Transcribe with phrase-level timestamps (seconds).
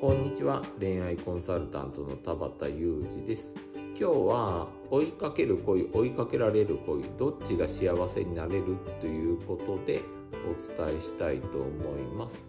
[0.00, 0.62] こんにちは。
[0.78, 3.52] 恋愛コンサルタントの田畑裕二です。
[3.88, 10.00] 今日は追いかける恋追いかけられる恋どっちが幸せになれるということで
[10.48, 12.42] お伝えしたいと思います。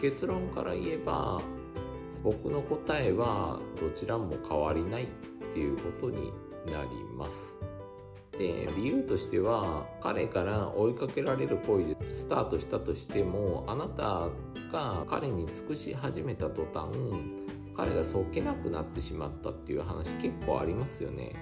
[0.00, 1.42] 結論から言えば
[2.22, 5.06] 僕の答えはどちらも変わりないっ
[5.52, 6.32] ていうことに
[6.72, 7.54] なります。
[8.38, 14.28] で理由としては彼から追いかけられる行為でスタートしたとしてもあなた
[14.72, 16.88] が彼に尽くし始めた途端
[17.76, 21.34] 彼がそけなくなってしまったっていう話結構ありますよね。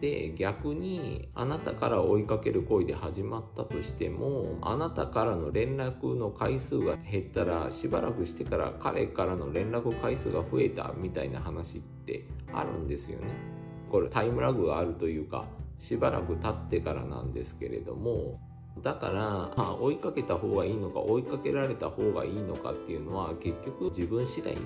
[0.00, 13.28] で逆にあなたから追いかける行為で始まったとしてもあなたからの連絡の回数が減ったらしばらくしてから彼からの連絡回数が増えたみたいな話ってあるんですよね。
[13.90, 15.46] これタイムラグがあるというか
[15.78, 18.40] しばらく経ってからなんですけれども
[18.82, 24.56] だから、ま、追いかけた方がいいのか追いかけられた方がいいのかっていうのは結局自分次第っ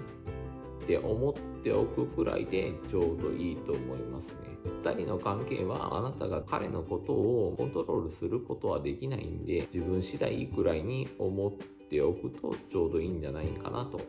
[0.86, 4.36] て思っておくくらいでちょうどいいと思いますね。
[4.82, 11.52] 2人の関係はあなたが彼のことをコントロールすることはできないんで自分次第くらいに思っ
[11.88, 14.00] ておくとちょうどいいんじゃないかなと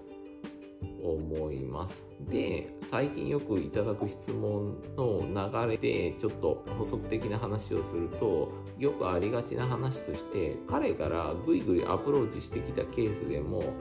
[1.04, 2.06] 思います。
[2.30, 13.74] で、最近よくいただく質問の流れでちょっと補足的な話をすると、よくありがちな話として、彼からぐいぐいアプローチしてきたケースでも、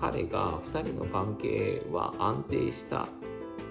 [0.00, 3.08] 彼が2人の関係は安定した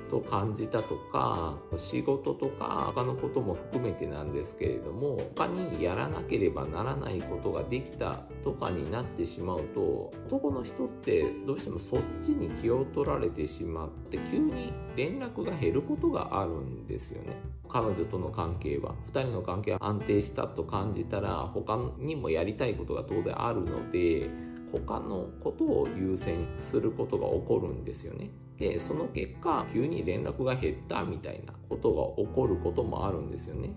[0.10, 17.36] と感じたとか仕事とか他のことも含めてなんですけれども他にやらなければならないことができたとかになってしまうと男の人ってどうしてもそっちに気を取られてしまって急に連絡が減ることがあるんですよね。
[17.70, 18.96] 彼女との関係は。
[19.12, 24.30] 2人の関係が安定したと感じたら他にもやりたいことが当然あるので
[24.72, 28.30] 他のことを優先することが起こるんですよね。
[28.58, 33.76] で、その結果、急に連絡が減ったみたいなことが起こることもあるんですよね。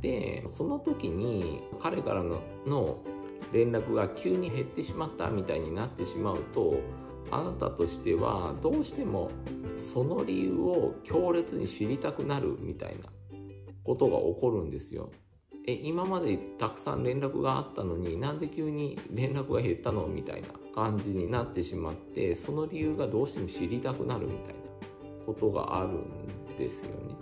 [0.00, 2.98] で、その時に彼からのの
[3.52, 6.80] 連絡が急に減ってしまったみたいになってしまうと、
[7.30, 9.30] あなたとしてはどうしても
[9.74, 13.10] その理由を強烈に知りたくなるみたいな
[13.82, 15.10] ことが起こるんですよ。
[15.68, 20.06] え今までたくさん連絡があったのになんで急に連絡が減ったの？
[20.06, 24.60] みたいな感じになってしまってその理由がどうしても知りたくなるみたいな
[25.26, 27.16] ことがあるんですよね。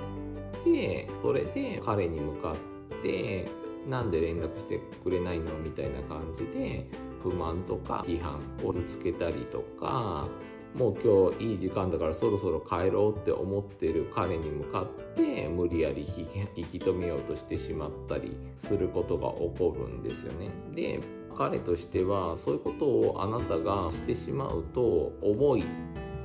[0.64, 3.48] でそれで彼に向かって
[3.88, 5.56] なんで連絡してくれないの？
[5.58, 6.86] みたいな感じで
[7.22, 10.28] 不満とか批判をぶつけたりとか
[10.74, 20.50] もう今日いい時間だからそろそろ帰ろうって思ってる彼に向かって無理やり引き止めようとしてしまったりすることが起こるんですよね。
[20.74, 21.00] で
[21.36, 25.64] 彼としてはそういうことをあなたがしてしまうと重いっ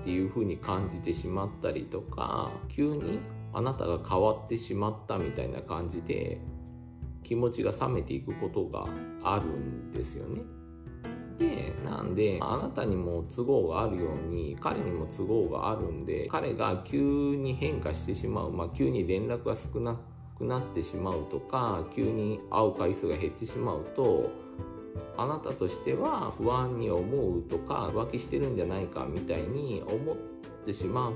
[0.04, 3.20] ていうふうに感じてしまったりとか急に
[3.54, 6.40] あなたが変わってしまったみたいな感じで
[7.24, 8.88] 気持ちが冷めていくことが
[9.24, 10.42] あるんですよね。
[11.40, 19.98] でなんであなたにも都合があるように彼にも都合があるんで彼が急に変化してしまう、まあ、急に連絡が少な
[20.38, 24.30] くなってしまうとか急に会う回数が減ってしまうと
[25.18, 31.14] あなたとしては不安に思うとか浮気してるんじゃないかみたいに思っててしまう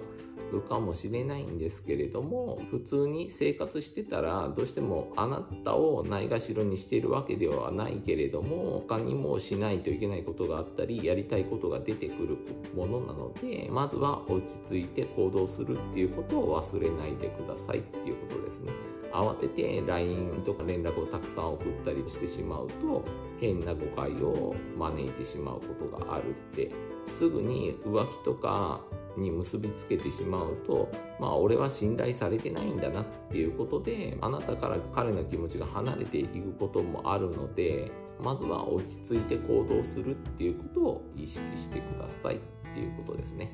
[0.62, 12.38] かもしれないんですけれども普通に生活してたらどうしてもあなたをないがしろにしているわけではないけれども他にもしないといけないことがあったりやりたいことが出てくる
[12.76, 18.72] ものなのでまずは落ち着いて行動するっていうことを忘れないでくださいっていうことですね。
[19.12, 23.06] 慌てて LINE とか連絡をたくさん送ったりしてしまうと
[23.40, 26.72] 変な誤解を招いてしまうことがあるって
[27.06, 28.82] すぐに浮気とか
[29.18, 37.92] に結びつけてしまうとまあ俺は信頼されてないんだなっていうことであなたから彼の気持ちが離れていくこともあるので
[38.22, 42.40] まずは落ち着いて行動するっていうことを意識してくださいっ
[42.74, 43.52] ていうことですね。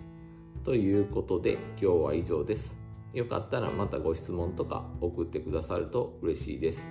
[0.63, 2.75] ということで今日は以上です。
[3.13, 6.87] よかったらまたご質問とか送ってくださると嬉しいです。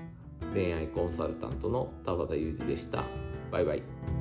[0.52, 3.04] 恋愛コンサルタントの田畑裕二でした。
[3.50, 4.17] バイバイ。